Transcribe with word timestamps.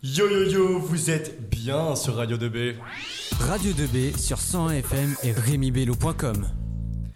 Yo 0.00 0.30
yo 0.30 0.44
yo, 0.44 0.78
vous 0.78 1.10
êtes 1.10 1.50
bien 1.50 1.96
sur 1.96 2.14
Radio 2.14 2.36
2B. 2.36 2.76
Radio 3.40 3.72
2B 3.72 4.16
sur 4.16 4.38
101 4.38 4.74
FM 4.74 5.16
et 5.24 5.32
RémiBello.com. 5.32 6.46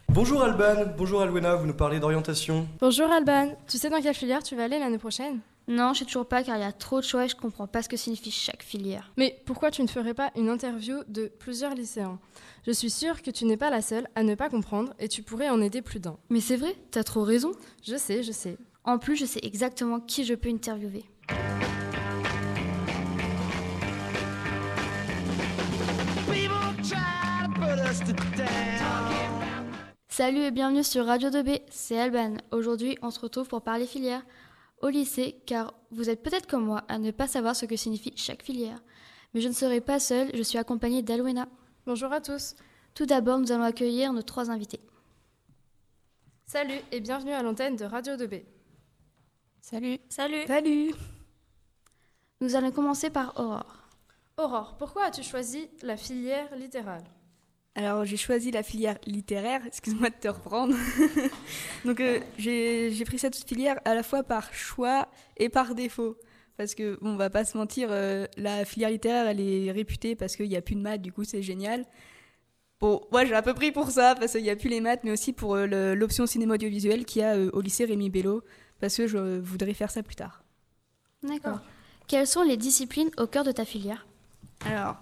Bonjour 0.09 0.43
Alban, 0.43 0.93
bonjour 0.99 1.23
Alwena, 1.23 1.55
vous 1.55 1.67
nous 1.67 1.75
parlez 1.75 2.01
d'orientation. 2.01 2.67
Bonjour 2.81 3.09
Alban, 3.09 3.57
tu 3.69 3.79
sais 3.79 3.89
dans 3.89 4.01
quelle 4.01 4.17
filière 4.17 4.43
tu 4.43 4.57
vas 4.57 4.65
aller 4.65 4.81
l'année 4.81 4.99
prochaine? 4.99 5.39
Non, 5.69 5.93
je 5.93 6.01
sais 6.01 6.07
toujours 6.07 6.27
pas 6.27 6.43
car 6.43 6.57
il 6.57 6.63
y 6.63 6.65
a 6.65 6.73
trop 6.73 6.99
de 6.99 7.05
choix 7.05 7.25
et 7.25 7.29
je 7.29 7.37
comprends 7.37 7.69
pas 7.69 7.83
ce 7.83 7.89
que 7.89 7.97
signifie 7.97 8.33
chaque 8.33 8.65
filière. 8.65 9.13
Mais 9.17 9.41
pourquoi 9.47 9.71
tu 9.71 9.83
ne 9.83 9.87
ferais 9.87 10.13
pas 10.13 10.33
une 10.35 10.49
interview 10.49 11.05
de 11.07 11.31
plusieurs 11.39 11.77
lycéens? 11.77 12.19
Je 12.67 12.73
suis 12.73 12.91
sûre 12.91 13.23
que 13.23 13.31
tu 13.31 13.45
n'es 13.45 13.57
pas 13.57 13.71
la 13.71 13.81
seule 13.81 14.09
à 14.17 14.25
ne 14.25 14.35
pas 14.35 14.51
comprendre 14.51 14.93
et 14.99 15.07
tu 15.07 15.23
pourrais 15.23 15.51
en 15.51 15.61
aider 15.61 15.83
plus 15.83 16.01
d'un. 16.01 16.17
Mais 16.31 16.41
c'est 16.41 16.57
vrai, 16.57 16.75
t'as 16.91 17.05
trop 17.05 17.23
raison. 17.23 17.53
Je 17.85 17.97
sais, 17.97 18.25
je 18.25 18.33
sais. 18.33 18.57
En 18.83 18.99
plus, 18.99 19.15
je 19.15 19.25
sais 19.25 19.41
exactement 19.45 20.01
qui 20.01 20.25
je 20.25 20.35
peux 20.35 20.49
interviewer. 20.49 21.05
Salut 30.13 30.41
et 30.41 30.51
bienvenue 30.51 30.85
sur 30.85 31.07
Radio 31.07 31.31
2B, 31.31 31.63
c'est 31.71 31.99
Alban. 31.99 32.37
Aujourd'hui, 32.51 32.99
on 33.01 33.11
se 33.11 33.19
retrouve 33.19 33.49
pour 33.49 33.63
parler 33.63 33.87
filière 33.87 34.23
au 34.83 34.91
lycée, 34.91 35.41
car 35.47 35.73
vous 35.91 36.11
êtes 36.11 36.23
peut-être 36.23 36.47
comme 36.47 36.67
moi 36.67 36.85
à 36.89 36.99
ne 36.99 37.13
pas 37.13 37.27
savoir 37.27 37.57
ce 37.57 37.65
que 37.65 37.77
signifie 37.77 38.13
chaque 38.15 38.43
filière. 38.43 38.79
Mais 39.33 39.41
je 39.41 39.49
ne 39.49 39.55
serai 39.55 39.81
pas 39.81 39.99
seule, 39.99 40.31
je 40.35 40.43
suis 40.43 40.59
accompagnée 40.59 41.01
d'Alwena. 41.01 41.49
Bonjour 41.87 42.13
à 42.13 42.21
tous. 42.21 42.57
Tout 42.95 43.07
d'abord, 43.07 43.39
nous 43.39 43.53
allons 43.53 43.63
accueillir 43.63 44.13
nos 44.13 44.21
trois 44.21 44.51
invités. 44.51 44.81
Salut 46.45 46.81
et 46.91 47.01
bienvenue 47.01 47.33
à 47.33 47.43
l'antenne 47.43 47.77
de 47.77 47.87
Radio 47.87 48.13
2B. 48.13 48.45
Salut. 49.63 49.99
Salut. 50.11 50.47
Salut. 50.47 50.93
Nous 52.43 52.55
allons 52.55 52.71
commencer 52.71 53.09
par 53.09 53.41
Aurore. 53.41 53.89
Aurore, 54.37 54.77
pourquoi 54.77 55.05
as-tu 55.05 55.23
choisi 55.23 55.71
la 55.81 55.97
filière 55.97 56.55
littérale? 56.55 57.05
Alors 57.75 58.05
j'ai 58.05 58.19
choisi 58.19 58.51
la 58.51 58.63
filière 58.63 58.99
littéraire, 59.07 59.63
excuse-moi 59.67 60.11
de 60.11 60.15
te 60.15 60.29
reprendre. 60.29 60.75
Donc 61.85 62.01
euh, 62.01 62.21
j'ai 62.39 63.05
pris 63.05 63.19
cette 63.19 63.37
filière 63.37 63.81
à 63.85 63.95
la 63.95 64.03
fois 64.03 64.23
par 64.23 64.53
choix 64.53 65.09
et 65.39 65.49
par 65.49 65.75
défaut. 65.75 66.17
Parce 66.59 66.75
que, 66.75 66.99
bon, 67.01 67.13
on 67.13 67.17
va 67.17 67.31
pas 67.31 67.47
se 67.47 67.57
mentir, 67.57 67.89
euh, 67.91 68.27
la 68.37 68.67
filière 68.67 68.91
littéraire, 68.91 69.27
elle 69.27 69.41
est 69.41 69.73
réputée 69.73 70.15
parce 70.15 70.37
qu'il 70.37 70.51
n'y 70.51 70.57
a 70.57 70.61
plus 70.61 70.75
de 70.75 70.81
maths, 70.81 71.01
du 71.01 71.13
coup 71.13 71.25
c'est 71.25 71.43
génial. 71.43 71.87
Bon, 72.79 73.01
moi 73.11 73.25
j'ai 73.25 73.35
un 73.35 73.43
peu 73.43 73.55
pris 73.55 73.73
pour 73.73 73.91
ça, 73.91 74.15
parce 74.17 74.33
qu'il 74.33 74.43
n'y 74.43 74.51
a 74.51 74.57
plus 74.57 74.69
les 74.69 74.83
maths, 74.83 75.01
mais 75.03 75.13
aussi 75.13 75.33
pour 75.33 75.55
euh, 75.55 75.95
l'option 75.95 76.27
cinéma 76.27 76.55
audiovisuel 76.55 77.07
qu'il 77.07 77.23
y 77.23 77.25
a 77.25 77.39
au 77.39 77.61
lycée 77.63 77.87
Rémi 77.87 78.11
Bello, 78.11 78.43
parce 78.81 78.97
que 78.97 79.07
je 79.07 79.39
voudrais 79.39 79.73
faire 79.73 79.91
ça 79.91 80.03
plus 80.03 80.17
tard. 80.17 80.45
D'accord. 81.23 81.61
Quelles 82.07 82.27
sont 82.27 82.43
les 82.43 82.59
disciplines 82.59 83.11
au 83.17 83.27
cœur 83.27 83.45
de 83.45 83.53
ta 83.53 83.65
filière? 83.65 84.07
Alors, 84.67 84.97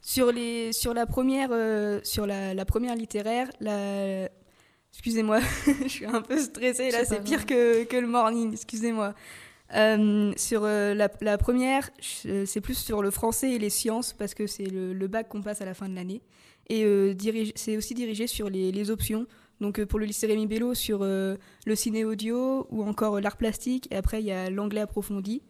sur, 0.00 0.32
les, 0.32 0.72
sur, 0.72 0.94
la, 0.94 1.06
première, 1.06 1.50
euh, 1.52 2.00
sur 2.02 2.26
la, 2.26 2.64
première 2.64 2.94
littéraire, 2.94 3.48
la... 3.60 4.28
excusez-moi, 4.92 5.40
je 5.82 5.88
suis 5.88 6.06
un 6.06 6.22
peu 6.22 6.38
stressée 6.38 6.90
là, 6.90 7.04
c'est 7.04 7.22
pire 7.22 7.46
que, 7.46 7.84
que, 7.84 7.96
le 7.96 8.06
morning, 8.06 8.52
excusez-moi. 8.52 9.14
Euh, 9.74 10.32
sur 10.36 10.62
euh, 10.64 10.94
la, 10.94 11.10
la, 11.20 11.36
première, 11.36 11.90
c'est 12.00 12.60
plus 12.60 12.78
sur 12.78 13.02
le 13.02 13.10
français 13.10 13.52
et 13.52 13.58
les 13.58 13.70
sciences 13.70 14.14
parce 14.14 14.34
que 14.34 14.46
c'est 14.46 14.64
le, 14.64 14.94
le, 14.94 15.08
bac 15.08 15.28
qu'on 15.28 15.42
passe 15.42 15.60
à 15.60 15.66
la 15.66 15.74
fin 15.74 15.88
de 15.88 15.94
l'année. 15.94 16.22
Et 16.70 16.84
c'est 17.54 17.78
aussi 17.78 17.94
dirigé 17.94 18.26
sur 18.26 18.50
les, 18.50 18.72
les 18.72 18.90
options. 18.90 19.26
Donc 19.60 19.82
pour 19.84 19.98
le 19.98 20.04
lycée 20.04 20.26
Rémi 20.26 20.46
Bello, 20.46 20.74
sur 20.74 21.02
le 21.02 21.38
ciné 21.74 22.04
audio 22.04 22.66
ou 22.70 22.82
encore 22.82 23.20
l'art 23.20 23.38
plastique. 23.38 23.88
Et 23.90 23.96
après, 23.96 24.20
il 24.20 24.26
y 24.26 24.32
a 24.32 24.50
l'anglais 24.50 24.82
approfondi. 24.82 25.42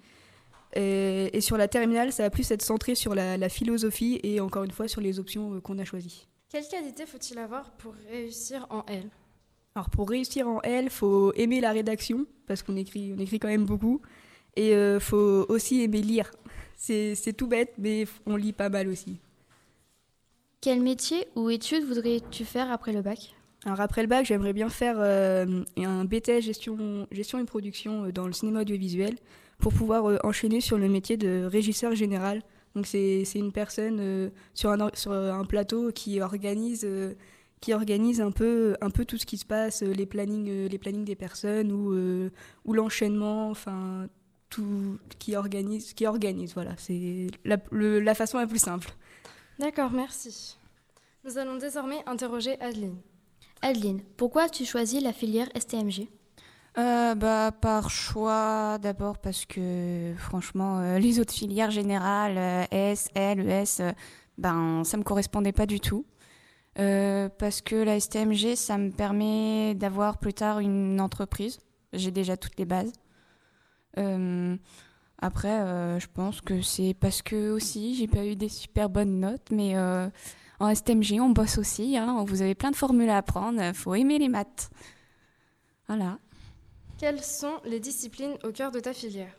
Et, 0.74 1.41
sur 1.41 1.56
la 1.56 1.69
terminale, 1.69 2.12
ça 2.12 2.22
va 2.24 2.30
plus 2.30 2.50
être 2.50 2.62
centré 2.62 2.94
sur 2.94 3.14
la, 3.14 3.48
philosophie 3.48 4.20
et 4.22 4.41
encore 4.41 4.64
une 4.64 4.70
fois 4.70 4.88
sur 4.88 5.00
les 5.00 5.19
options 5.19 5.55
euh, 5.55 5.61
qu'on 5.61 5.78
a 5.78 5.84
choisies. 5.84 6.27
Quelle 6.50 6.66
qualité 6.66 7.06
faut-il 7.06 7.38
avoir 7.38 7.70
pour 7.72 7.94
réussir 8.11 8.66
en 8.70 8.84
L 8.86 9.05
Alors 9.74 9.90
pour 9.90 10.08
réussir 10.08 10.48
en 10.48 10.61
L, 10.62 10.90
faut 10.90 11.33
aimer 11.34 11.61
la 11.61 11.73
rédaction 11.73 12.27
parce 12.46 12.62
qu'on 12.62 12.77
écrit, 12.77 13.12
on 13.14 13.18
écrit 13.18 13.39
quand 13.39 13.48
même 13.48 13.67
beaucoup, 13.67 14.01
et 14.56 14.74
euh, 14.74 14.98
faut 14.98 15.46
aussi 15.48 15.83
aimer 15.83 16.02
lire. 16.02 16.30
C'est 16.77 17.36
tout 17.36 17.46
bête, 17.46 17.74
mais 17.79 18.06
on 18.27 18.36
lit 18.36 18.52
pas 18.52 18.68
mal 18.68 18.89
aussi. 18.89 19.18
Quel 20.61 20.80
métier 20.80 21.27
ou 21.36 21.50
études 21.50 21.85
voudrais-tu 21.85 22.45
faire 22.45 22.70
après 22.73 22.92
le 22.92 23.02
bac? 23.02 23.35
Alors 23.64 23.80
après 23.80 24.02
le 24.02 24.08
bac, 24.08 24.24
j'aimerais 24.24 24.52
bien 24.52 24.68
faire 24.68 24.96
euh, 24.98 25.64
un 25.77 26.05
BTS 26.05 26.40
gestion, 26.40 27.06
gestion 27.11 27.39
et 27.39 27.45
production 27.45 28.08
dans 28.08 28.27
le 28.27 28.33
cinéma 28.33 28.61
audiovisuel 28.61 29.17
pour 29.58 29.73
pouvoir 29.73 30.07
euh, 30.07 30.17
enchaîner 30.24 30.61
sur 30.61 30.79
le 30.79 30.89
métier 30.89 31.17
de 31.17 31.45
régisseur 31.45 31.95
général. 31.95 32.42
Donc 32.74 32.86
c'est 32.86 33.24
une 33.35 33.52
personne 33.52 33.98
euh, 34.01 34.30
sur, 34.55 34.70
un, 34.70 34.91
sur 34.95 35.13
un 35.13 35.45
plateau 35.45 35.91
qui 35.91 36.20
organise, 36.20 36.85
euh, 36.85 37.14
qui 37.61 37.73
organise 37.73 38.20
un, 38.20 38.30
peu, 38.30 38.77
un 38.80 38.91
peu 38.91 39.05
tout 39.05 39.18
ce 39.18 39.27
qui 39.27 39.36
se 39.36 39.45
passe, 39.45 39.83
les 39.83 40.07
plannings, 40.07 40.68
les 40.68 40.79
plannings 40.79 41.05
des 41.05 41.17
personnes 41.17 41.73
ou, 41.73 41.92
ou 42.64 42.73
l'enchaînement, 42.73 43.51
enfin 43.51 44.08
tout 44.48 44.98
qui 45.18 45.35
organise, 45.35 45.92
qui 45.92 46.07
organise. 46.07 46.55
Voilà, 46.55 46.74
c'est 46.77 47.27
la, 47.45 47.57
la 47.73 48.14
façon 48.14 48.39
la 48.39 48.47
plus 48.47 48.63
simple. 48.63 48.91
D'accord, 49.58 49.91
merci. 49.91 50.57
Nous 51.24 51.36
allons 51.36 51.57
désormais 51.57 51.98
interroger 52.07 52.61
Adeline. 52.61 52.97
Adeline, 53.61 54.02
pourquoi 54.17 54.45
as-tu 54.45 54.64
choisi 54.64 55.01
la 55.01 55.13
filière 55.13 55.48
STMG 55.58 56.07
euh, 56.77 57.14
bah, 57.14 57.52
Par 57.52 57.90
choix, 57.90 58.79
d'abord 58.79 59.18
parce 59.18 59.46
que 59.46 60.14
franchement, 60.18 60.79
euh, 60.79 60.98
les 60.98 61.20
autres 61.20 61.33
filières 61.33 61.70
générales, 61.70 62.36
euh, 62.36 62.64
S, 62.70 63.08
L, 63.14 63.48
ES, 63.48 63.95
ben, 64.36 64.84
ça 64.84 64.96
me 64.96 65.02
correspondait 65.02 65.52
pas 65.52 65.67
du 65.67 65.80
tout. 65.80 66.05
parce 66.77 67.61
que 67.61 67.74
la 67.77 67.98
STMG, 67.98 68.55
ça 68.55 68.79
me 68.79 68.90
permet 68.90 69.74
d'avoir 69.74 70.18
plus 70.18 70.34
tard 70.34 70.61
une 70.61 71.01
entreprise. 71.01 71.58
J'ai 71.92 72.11
déjà 72.11 72.36
toutes 72.36 72.58
les 72.58 72.67
bases. 72.67 72.92
après, 75.20 75.98
je 75.98 76.06
pense 76.14 76.40
que 76.40 76.62
c'est 76.62 76.95
parce 76.95 77.23
que 77.23 77.50
aussi, 77.50 77.95
j'ai 77.96 78.06
pas 78.06 78.24
eu 78.24 78.36
des 78.36 78.48
super 78.48 78.89
bonnes 78.90 79.18
notes, 79.20 79.50
mais 79.50 79.77
en 80.61 80.74
STMG, 80.74 81.20
on 81.20 81.30
bosse 81.30 81.58
aussi. 81.58 81.96
Hein, 81.96 82.24
vous 82.27 82.42
avez 82.42 82.55
plein 82.55 82.70
de 82.70 82.77
formules 82.77 83.11
à 83.11 83.18
apprendre. 83.18 83.61
Faut 83.74 83.95
aimer 83.95 84.18
les 84.18 84.29
maths. 84.29 84.70
Voilà. 85.89 86.18
Quelles 86.98 87.23
sont 87.23 87.61
les 87.64 87.79
disciplines 87.79 88.36
au 88.42 88.51
cœur 88.51 88.73
de 88.73 88.81
ta 88.81 88.92
filière? 88.92 89.33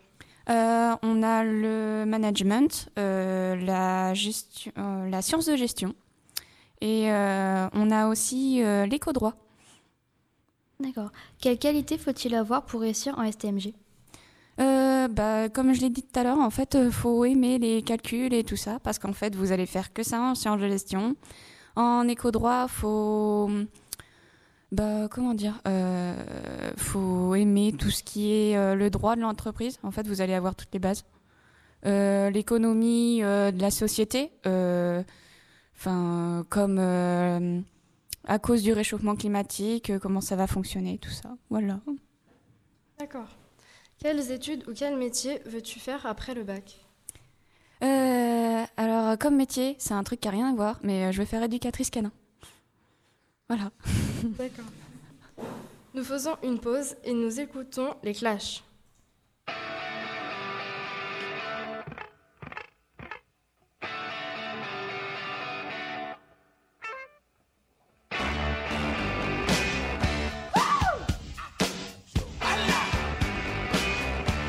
Euh, 0.50 0.96
On 1.04 1.22
a 1.22 1.44
le 1.44 2.06
management, 2.08 2.90
euh, 2.98 3.56
la, 3.58 4.14
gestion, 4.14 4.72
euh, 4.78 5.10
la 5.10 5.22
science 5.22 5.46
de 5.46 5.58
gestion 5.58 5.94
et 6.82 7.10
on 7.12 7.92
a 7.92 8.08
aussi 8.08 8.64
l'éco-droit. 8.88 9.34
D'accord. 10.80 11.12
Quelle 11.42 11.60
qualité 11.60 11.98
faut-il 11.98 12.34
avoir 12.34 12.66
pour 12.66 12.80
réussir 12.80 13.20
en 13.20 13.30
STMG 13.30 13.74
bah, 14.58 15.50
comme 15.50 15.74
je 15.74 15.82
l'ai 15.82 15.90
dit 15.90 16.04
tout 16.04 16.20
à 16.20 16.24
l'heure, 16.24 16.38
en 16.38 16.50
fait, 16.50 16.78
il 16.80 16.92
faut 16.92 17.26
aimer 17.26 17.58
les 17.58 17.82
calculs 17.82 18.34
et 18.34 18.44
tout 18.44 18.58
ça, 18.58 18.80
parce 18.80 19.00
qu'en 19.00 19.14
fait, 19.14 19.36
vous 19.36 19.52
allez 19.52 19.66
faire 19.66 19.92
que 19.92 20.04
ça 20.04 20.22
en 20.22 20.36
sciences 20.36 20.60
de 20.60 20.68
gestion. 20.68 21.16
En 21.76 22.08
éco-droit, 22.08 22.68
faut 22.68 23.50
bah, 24.72 25.08
comment 25.10 25.34
dire 25.34 25.60
euh, 25.68 26.14
Faut 26.78 27.34
aimer 27.36 27.74
tout 27.78 27.90
ce 27.90 28.04
qui 28.04 28.32
est 28.32 28.56
euh, 28.56 28.76
le 28.76 28.90
droit 28.90 29.16
de 29.16 29.22
l'entreprise. 29.22 29.80
En 29.84 29.92
fait, 29.92 30.08
vous 30.08 30.22
allez 30.22 30.34
avoir 30.34 30.56
toutes 30.56 30.74
les 30.74 30.80
bases. 30.80 31.06
Euh, 31.86 32.30
l'économie 32.30 33.24
euh, 33.24 33.52
de 33.52 33.62
la 33.62 33.72
société, 33.72 34.32
enfin, 35.76 36.46
comme 36.50 36.78
à 38.26 38.38
cause 38.38 38.62
du 38.62 38.74
réchauffement 38.74 39.16
climatique, 39.16 39.98
comment 40.00 40.22
ça 40.22 40.36
va 40.36 40.46
fonctionner, 40.46 40.98
tout 41.00 41.10
ça. 41.10 41.36
Voilà. 41.50 41.80
D'accord. 43.00 43.28
Quelles 43.98 44.32
études 44.32 44.68
ou 44.68 44.74
quel 44.74 44.98
métier 44.98 45.42
veux-tu 45.46 45.80
faire 45.80 46.06
après 46.06 46.36
le 46.36 46.44
bac? 46.44 46.86
Alors, 47.82 49.18
comme 49.18 49.36
métier, 49.36 49.76
c'est 49.80 49.94
un 49.94 50.04
truc 50.04 50.22
qui 50.22 50.28
n'a 50.28 50.34
rien 50.34 50.50
à 50.52 50.54
voir, 50.54 50.80
mais 50.84 51.12
je 51.12 51.18
vais 51.18 51.26
faire 51.26 51.44
éducatrice 51.44 51.90
canin. 51.90 52.12
Voilà. 53.50 53.72
D'accord. 54.24 54.66
Nous 55.94 56.04
faisons 56.04 56.36
une 56.44 56.60
pause 56.60 56.96
et 57.04 57.14
nous 57.14 57.40
écoutons 57.40 57.96
les 58.04 58.14
Clash. 58.14 58.64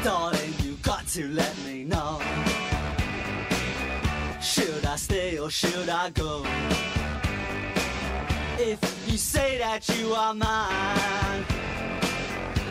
Darling, 0.02 0.54
you 0.64 0.76
got 0.82 1.06
to 1.08 1.28
let 1.28 1.54
me 1.64 1.84
know. 1.84 2.18
Should 4.40 4.84
I 4.84 4.96
stay 4.96 5.38
or 5.38 5.50
should 5.50 5.88
I 5.88 6.10
go? 6.10 6.44
If 8.58 8.99
you 9.10 9.16
say 9.16 9.58
that 9.58 9.80
you 9.98 10.12
are 10.14 10.34
mine, 10.34 11.44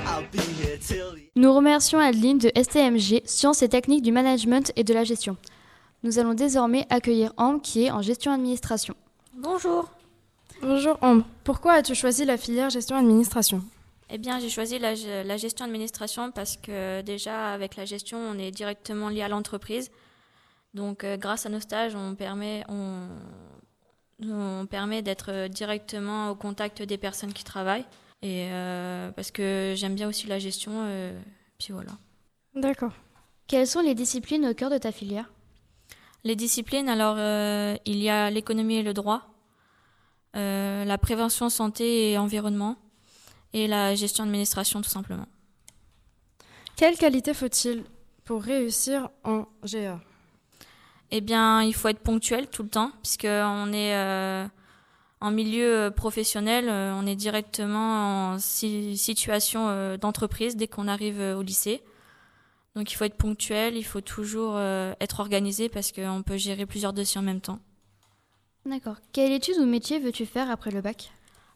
I'll 0.06 0.24
be 0.32 0.40
here 0.40 0.78
till 0.78 1.14
the 1.14 1.30
Nous 1.36 1.54
remercions 1.54 2.00
Adeline 2.00 2.38
de 2.38 2.52
STMG, 2.56 3.22
Sciences 3.26 3.62
et 3.62 3.70
Techniques 3.70 4.04
du 4.04 4.12
Management 4.12 4.72
et 4.76 4.84
de 4.84 4.94
la 4.94 5.04
Gestion. 5.04 5.36
Nous 6.04 6.18
allons 6.18 6.34
désormais 6.34 6.88
accueillir 6.90 7.34
Ambre 7.38 7.62
qui 7.62 7.86
est 7.86 7.92
en 7.92 8.02
gestion 8.02 8.32
administration. 8.32 8.96
Bonjour. 9.34 9.90
Bonjour 10.62 10.98
Ambre, 11.02 11.26
pourquoi 11.44 11.74
as-tu 11.74 11.94
choisi 11.94 12.26
la 12.26 12.38
filière 12.38 12.70
gestion-administration 12.70 13.62
Eh 14.10 14.18
bien, 14.18 14.40
j'ai 14.40 14.50
choisi 14.50 14.80
la 14.80 15.38
gestion 15.38 15.66
administration 15.66 16.32
parce 16.32 16.58
que 16.58 17.02
déjà, 17.02 17.54
avec 17.54 17.76
la 17.76 17.86
gestion, 17.86 18.18
on 18.18 18.38
est 18.38 18.52
directement 18.52 19.10
lié 19.10 19.24
à 19.24 19.28
l'entreprise. 19.28 19.92
Donc, 20.74 21.04
euh, 21.04 21.18
grâce 21.18 21.46
à 21.46 21.50
nos 21.50 21.60
stages, 21.60 21.96
on 21.96 22.14
permet, 22.14 22.64
on, 22.70 23.08
on 24.24 24.66
permet 24.66 25.02
d'être 25.02 25.48
directement 25.48 26.30
au 26.30 26.36
contact 26.36 26.82
des 26.82 26.98
personnes 26.98 27.34
qui 27.34 27.44
travaillent. 27.44 27.86
Et 28.22 28.48
euh, 28.52 29.12
parce 29.12 29.32
que 29.32 29.74
j'aime 29.78 29.96
bien 29.96 30.08
aussi 30.10 30.28
la 30.28 30.40
gestion. 30.40 30.72
euh, 30.76 31.18
puis 31.58 31.74
voilà. 31.74 31.92
D'accord. 32.56 32.92
Quelles 33.48 33.68
sont 33.68 33.82
les 33.82 33.96
disciplines 33.96 34.46
au 34.46 34.54
cœur 34.54 34.70
de 34.70 34.78
ta 34.78 34.92
filière? 34.92 35.32
Les 36.24 36.36
disciplines, 36.36 36.90
alors, 36.90 37.16
euh, 37.18 37.76
il 37.86 37.98
y 37.98 38.10
a 38.10 38.30
l'économie 38.30 38.76
et 38.76 38.84
le 38.84 38.94
droit, 38.94 39.30
euh, 40.36 40.84
la 40.84 40.98
prévention 40.98 41.50
santé 41.50 42.12
et 42.12 42.18
environnement, 42.18 42.76
et 43.54 43.68
la 43.68 43.96
gestion 43.96 44.26
administration, 44.26 44.82
tout 44.82 44.90
simplement. 44.90 45.28
Quelle 46.76 46.98
qualité 46.98 47.34
faut-il 47.34 47.84
pour 48.26 48.44
réussir 48.44 49.10
en 49.24 49.46
GA 49.64 50.00
Eh 51.12 51.22
bien, 51.22 51.64
il 51.64 51.74
faut 51.74 51.88
être 51.88 52.00
ponctuel 52.00 52.48
tout 52.48 52.64
le 52.64 52.70
temps, 52.70 52.92
puisque 53.02 53.26
on 53.26 53.74
est 53.74 53.96
euh, 53.96 54.46
en 55.22 55.32
milieu 55.32 55.76
euh, 55.76 55.90
professionnel, 55.90 56.70
euh, 56.70 56.94
on 56.94 57.06
est 57.08 57.16
directement 57.16 58.34
en 58.34 58.40
si- 58.40 58.96
situation 58.98 59.68
euh, 59.70 59.98
d'entreprise 59.98 60.56
dès 60.56 60.68
qu'on 60.68 60.88
arrive 60.88 61.20
au 61.20 61.42
lycée. 61.42 61.82
Donc, 62.76 62.92
il 62.92 62.96
faut 62.96 63.06
être 63.06 63.18
ponctuel, 63.18 63.76
il 63.76 63.84
faut 63.84 64.00
toujours 64.02 64.58
être 64.60 65.20
organisé 65.20 65.68
parce 65.68 65.92
qu'on 65.92 66.22
peut 66.24 66.38
gérer 66.38 66.68
plusieurs 66.68 66.94
dossiers 66.94 67.20
en 67.20 67.24
même 67.24 67.42
temps. 67.42 67.60
D'accord. 68.66 68.98
Quelle 69.12 69.32
étude 69.32 69.58
ou 69.58 69.66
métier 69.66 70.00
veux-tu 70.00 70.28
faire 70.28 70.52
après 70.52 70.70
le 70.70 70.80
bac? 70.80 71.12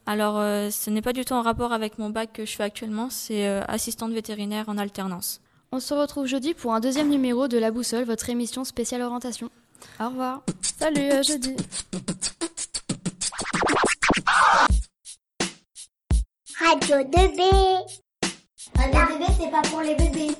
Alors, 0.07 0.37
ce 0.71 0.89
n'est 0.89 1.03
pas 1.03 1.13
du 1.13 1.23
tout 1.23 1.33
en 1.33 1.43
rapport 1.43 1.71
avec 1.71 1.99
mon 1.99 2.09
bac 2.09 2.33
que 2.33 2.45
je 2.45 2.55
fais 2.55 2.63
actuellement, 2.63 3.09
c'est 3.11 3.45
assistante 3.45 4.11
vétérinaire 4.11 4.67
en 4.67 4.77
alternance. 4.77 5.39
On 5.75 5.79
se 5.79 5.95
retrouve 5.95 6.27
jeudi 6.27 6.53
pour 6.53 6.75
un 6.75 6.79
deuxième 6.79 7.09
numéro 7.09 7.47
de 7.47 7.57
La 7.57 7.71
Boussole, 7.71 8.03
votre 8.03 8.29
émission 8.29 8.63
spéciale 8.63 9.01
orientation. 9.01 9.49
Au 9.99 10.09
revoir. 10.09 10.43
Salut, 10.61 11.09
à 11.09 11.23
jeudi. 11.23 11.55
Radio 16.59 16.97
2B. 16.97 17.41
Radio 18.75 18.99
2B, 18.99 19.25
c'est 19.39 19.49
pas 19.49 19.63
pour 19.63 19.81
les 19.81 19.95
bébés. 19.95 20.35